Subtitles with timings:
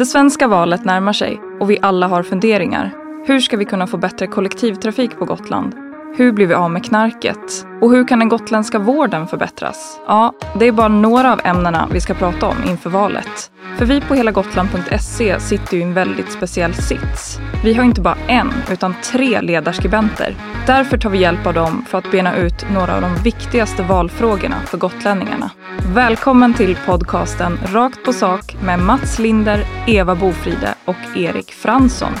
[0.00, 2.90] Det svenska valet närmar sig och vi alla har funderingar.
[3.26, 5.89] Hur ska vi kunna få bättre kollektivtrafik på Gotland?
[6.16, 7.66] Hur blir vi av med knarket?
[7.80, 10.00] Och hur kan den gotländska vården förbättras?
[10.06, 13.50] Ja, det är bara några av ämnena vi ska prata om inför valet.
[13.78, 17.38] För vi på helagotland.se sitter ju i en väldigt speciell sits.
[17.64, 20.34] Vi har inte bara en, utan tre ledarskribenter.
[20.66, 24.56] Därför tar vi hjälp av dem för att bena ut några av de viktigaste valfrågorna
[24.66, 25.50] för gotlänningarna.
[25.94, 32.12] Välkommen till podcasten Rakt på sak med Mats Linder, Eva Bofride och Erik Fransson.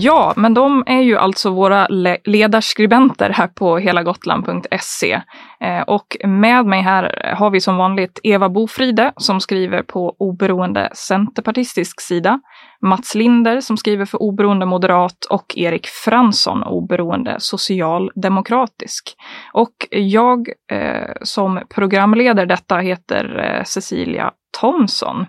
[0.00, 5.22] Ja, men de är ju alltså våra le ledarskribenter här på helagotland.se.
[5.60, 10.90] Eh, och med mig här har vi som vanligt Eva Bofride som skriver på oberoende
[10.94, 12.40] centerpartistisk sida,
[12.82, 19.16] Mats Linder som skriver för oberoende moderat och Erik Fransson oberoende socialdemokratisk.
[19.52, 25.26] Och jag eh, som programleder detta heter eh, Cecilia Thomsson.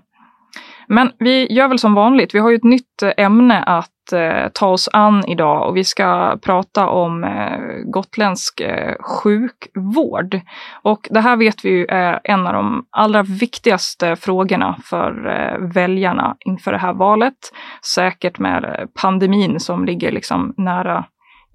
[0.87, 4.49] Men vi gör väl som vanligt, vi har ju ett nytt eh, ämne att eh,
[4.53, 10.39] ta oss an idag och vi ska prata om eh, gotländsk eh, sjukvård.
[10.81, 15.67] Och det här vet vi ju är en av de allra viktigaste frågorna för eh,
[15.73, 17.37] väljarna inför det här valet.
[17.95, 21.05] Säkert med eh, pandemin som ligger liksom nära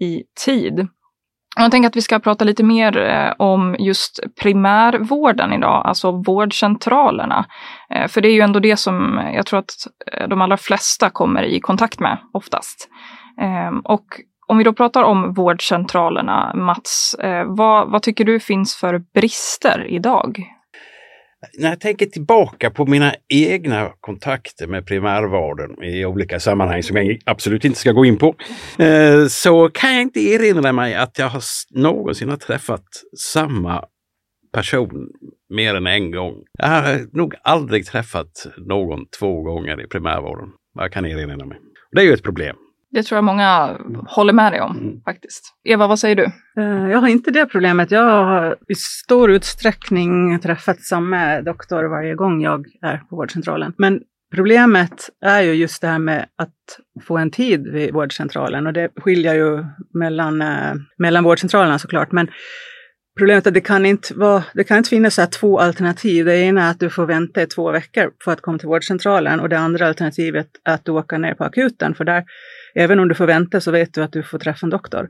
[0.00, 0.89] i tid.
[1.56, 7.47] Jag tänker att vi ska prata lite mer eh, om just primärvården idag, alltså vårdcentralerna.
[7.95, 9.73] Eh, för det är ju ändå det som jag tror att
[10.12, 12.89] eh, de allra flesta kommer i kontakt med oftast.
[13.41, 14.05] Ehm, och
[14.47, 19.87] om vi då pratar om vårdcentralerna, Mats, eh, vad, vad tycker du finns för brister
[19.89, 20.45] idag?
[21.58, 27.19] När jag tänker tillbaka på mina egna kontakter med primärvården i olika sammanhang som jag
[27.27, 28.34] absolut inte ska gå in på,
[28.78, 32.84] eh, så kan jag inte erinra mig att jag har någonsin har träffat
[33.19, 33.84] samma
[34.52, 35.08] person
[35.55, 36.34] mer än en gång.
[36.58, 41.58] Jag har nog aldrig träffat någon två gånger i primärvården, jag kan erinra mig.
[41.92, 42.56] Det är ju ett problem.
[42.92, 43.78] Det tror jag många
[44.09, 45.00] håller med dig om mm.
[45.03, 45.54] faktiskt.
[45.65, 46.25] Eva, vad säger du?
[46.62, 47.91] Eh, jag har inte det problemet.
[47.91, 53.75] Jag har i stor utsträckning träffat samma doktor varje gång jag är på vårdcentralen.
[53.78, 54.00] Men
[54.34, 58.88] problemet är ju just det här med att få en tid vid vårdcentralen och det
[58.97, 62.12] skiljer ju mellan, eh, mellan vårdcentralerna såklart.
[62.12, 62.28] Men
[63.19, 66.25] Problemet är att det kan inte, vara, det kan inte finnas så två alternativ.
[66.25, 69.41] Det ena är att du får vänta i två veckor för att komma till vårdcentralen
[69.41, 72.25] och det andra alternativet är att du åker ner på akuten för där
[72.75, 75.08] även om du får vänta så vet du att du får träffa en doktor.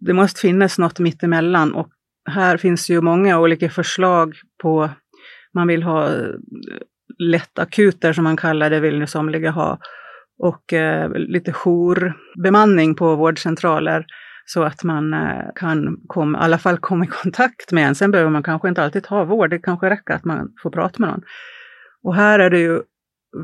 [0.00, 1.88] Det måste finnas något mittemellan och
[2.30, 4.90] här finns ju många olika förslag på,
[5.54, 6.34] man vill ha eh,
[7.18, 9.78] lättakuter som man kallar det, vill nu somliga ha,
[10.38, 14.06] och eh, lite jourbemanning på vårdcentraler
[14.44, 17.94] så att man eh, kan kom, i alla fall komma i kontakt med en.
[17.94, 20.94] Sen behöver man kanske inte alltid ha vård, det kanske räcker att man får prata
[20.98, 21.22] med någon.
[22.02, 22.80] Och här är det ju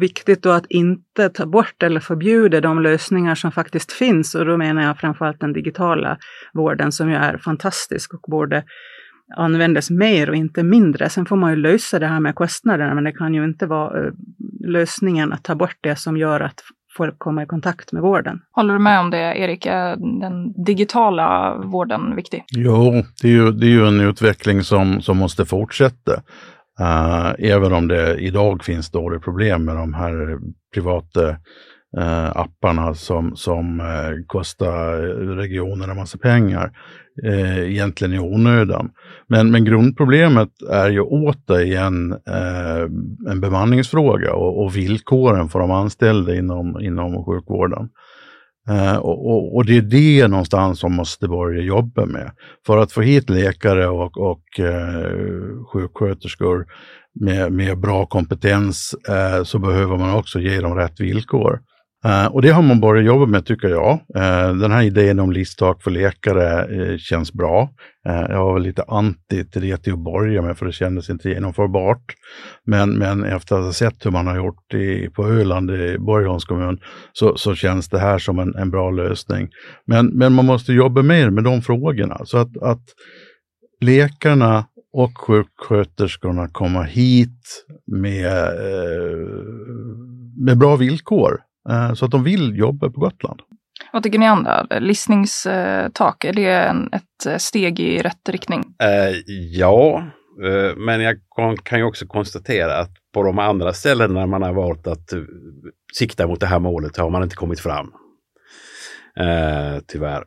[0.00, 4.34] viktigt då att inte ta bort eller förbjuda de lösningar som faktiskt finns.
[4.34, 6.18] Och då menar jag framförallt den digitala
[6.52, 8.64] vården som ju är fantastisk och borde
[9.36, 11.08] användas mer och inte mindre.
[11.08, 14.06] Sen får man ju lösa det här med kostnaderna, men det kan ju inte vara
[14.06, 14.12] eh,
[14.60, 16.60] lösningen att ta bort det som gör att
[16.96, 18.40] folk kommer i kontakt med vården.
[18.52, 19.66] Håller du med om det, Erik?
[19.66, 22.44] Är den digitala vården viktig?
[22.48, 26.22] Jo, det är ju, det är ju en utveckling som, som måste fortsätta.
[26.80, 30.38] Uh, även om det idag finns stora problem med de här
[30.74, 31.28] privata
[31.98, 34.96] uh, apparna som, som uh, kostar
[35.36, 36.72] regionerna en massa pengar,
[37.24, 38.90] uh, egentligen i onödan.
[39.28, 42.16] Men, men grundproblemet är ju återigen
[43.28, 47.88] en bemanningsfråga och, och villkoren för de anställda inom, inom sjukvården.
[48.70, 52.30] Uh, och, och, det är det någonstans som måste börja jobba med.
[52.66, 56.66] För att få hit läkare och, och uh, sjuksköterskor
[57.20, 61.60] med, med bra kompetens uh, så behöver man också ge dem rätt villkor.
[62.06, 63.92] Uh, och det har man börjat jobba med tycker jag.
[63.92, 67.70] Uh, den här idén om listtak för läkare uh, känns bra.
[68.04, 72.14] jag var lite anti till det till att börja med för det kändes inte genomförbart.
[72.66, 76.44] Men, men efter att ha sett hur man har gjort i, på Öland i Borgholms
[76.44, 76.78] kommun
[77.12, 79.48] så, så känns det här som en, en bra lösning.
[79.86, 82.84] Men, men man måste jobba mer med de frågorna så att, att
[83.80, 88.50] läkarna och sjuksköterskorna kommer hit med,
[90.46, 91.43] med bra villkor.
[91.70, 93.40] Eh, så att de vill jobba på Gotland.
[93.92, 94.62] Vad tycker ni andra?
[94.62, 98.60] Listningstak, är det en, ett eh, steg i rätt riktning?
[98.60, 99.16] Uh,
[99.52, 100.04] ja,
[100.44, 101.16] uh, men jag
[101.62, 105.24] kan ju också konstatera att på de andra ställena man har valt att uh,
[105.98, 107.92] sikta mot det här målet har man inte kommit fram.
[109.86, 110.24] tyvärr.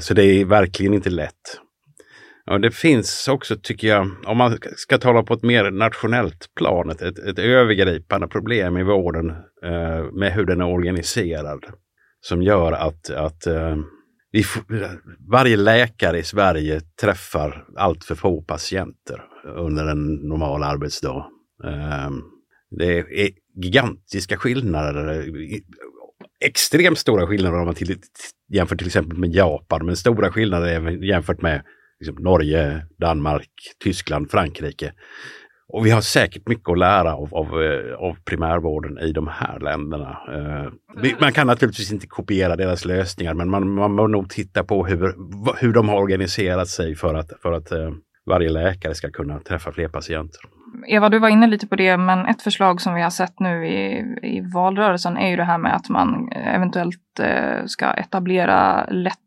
[0.00, 1.60] så det är verkligen inte lätt.
[2.44, 6.90] Ja, det finns också, tycker jag, om man ska tala på ett mer nationellt plan,
[6.90, 9.30] ett, ett, övergripande problem i vården
[9.64, 11.64] eh, med hur den är organiserad.
[12.20, 13.76] Som gör att, att eh,
[14.32, 14.44] vi,
[15.30, 19.22] varje läkare i Sverige träffar allt för få patienter
[19.56, 21.26] under en normal arbetsdag.
[21.64, 22.10] Eh,
[22.70, 25.26] det är gigantiska skillnader,
[26.44, 27.96] extremt stora skillnader om man till,
[28.48, 31.62] jämför till exempel med Japan, men stora skillnader jämfört med
[32.02, 33.50] liksom Norge, Danmark,
[33.84, 34.92] Tyskland, Frankrike.
[35.68, 39.60] Och vi har säkert mycket att lära av, av, eh, av primärvården i de här
[39.60, 40.18] länderna.
[40.28, 44.86] Eh, man kan naturligtvis inte kopiera deras lösningar men man, man må nog titta på
[44.86, 45.14] hur,
[45.60, 47.90] hur de har organiserat sig för att, för att eh,
[48.26, 50.40] varje läkare ska kunna träffa fler patienter.
[50.86, 53.66] Eva, du var inne lite på det, men ett förslag som vi har sett nu
[53.66, 57.20] i, i valrörelsen är ju det här med att man eventuellt
[57.66, 59.18] ska etablera lätt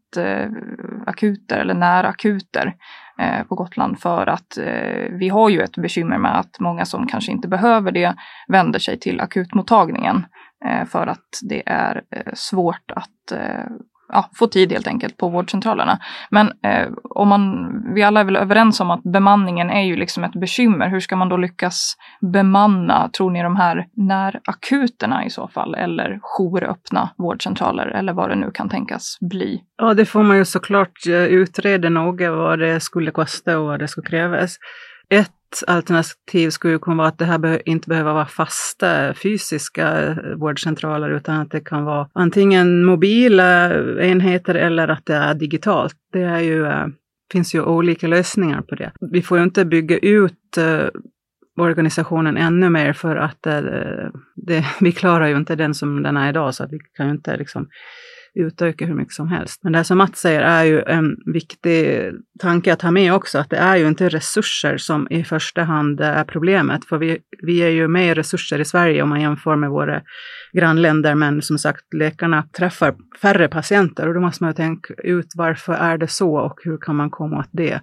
[1.06, 2.76] akuter eller närakuter
[3.16, 7.08] akuter på Gotland för att eh, vi har ju ett bekymmer med att många som
[7.08, 8.16] kanske inte behöver det
[8.48, 10.26] vänder sig till akutmottagningen
[10.66, 13.66] eh, för att det är eh, svårt att eh,
[14.08, 16.00] ja, få tid helt enkelt på vårdcentralerna.
[16.30, 20.24] Men eh, om man, vi alla är väl överens om att bemanningen är ju liksom
[20.24, 20.90] ett bekymmer.
[20.90, 21.96] Hur ska man då lyckas
[22.34, 25.76] bemanna, tror ni, de här närakuterna i så fall?
[25.76, 29.62] Eller jouröppna vårdcentraler eller vad det nu kan tänkas bli?
[29.78, 33.80] Ja, det får man ju såklart eh, utreda noga vad det skulle kosta och vad
[33.80, 34.58] det skulle krävas.
[35.10, 35.32] Ett
[35.64, 41.10] alternativ skulle kunna vara att det här be inte behöver vara fasta fysiska eh, vårdcentraler
[41.10, 45.96] utan att det kan vara antingen mobila eh, enheter eller att det är digitalt.
[46.14, 46.88] Det är ju, eh,
[47.32, 48.92] finns ju olika lösningar på det.
[49.12, 50.58] Vi får ju inte bygga ut
[51.58, 56.30] organisationen ännu mer för att det, det, vi klarar ju inte den som den är
[56.30, 57.68] idag så att vi kan ju inte liksom
[58.36, 59.60] utöka hur mycket som helst.
[59.64, 63.50] Men det som Mats säger är ju en viktig tanke att ha med också, att
[63.50, 67.70] det är ju inte resurser som i första hand är problemet, för vi, vi är
[67.70, 70.02] ju mer resurser i Sverige om man jämför med våra
[70.54, 75.34] grannländer, men som sagt, läkarna träffar färre patienter och då måste man ju tänka ut
[75.36, 77.82] varför är det så och hur kan man komma åt det?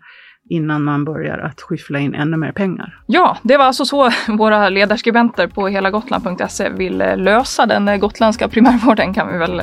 [0.50, 2.98] innan man börjar att skyffla in ännu mer pengar.
[3.06, 9.32] Ja, det var alltså så våra ledarskribenter på helagotland.se vill lösa den gotländska primärvården kan
[9.32, 9.62] vi väl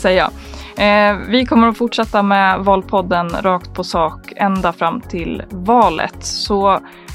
[0.00, 0.30] säga.
[0.76, 6.16] Eh, vi kommer att fortsätta med Valpodden rakt på sak ända fram till valet.
[6.24, 6.72] Så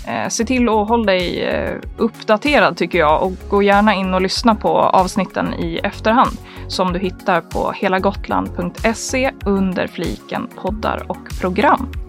[0.08, 4.22] eh, se till att hålla dig eh, uppdaterad tycker jag och gå gärna in och
[4.22, 6.38] lyssna på avsnitten i efterhand
[6.68, 12.05] som du hittar på helagotland.se under fliken poddar och program.